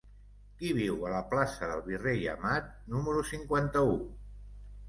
Qui 0.61 0.71
viu 0.77 1.03
a 1.09 1.11
la 1.15 1.19
plaça 1.33 1.69
del 1.71 1.83
Virrei 1.89 2.25
Amat 2.33 2.73
número 2.97 3.23
cinquanta-u? 3.35 3.97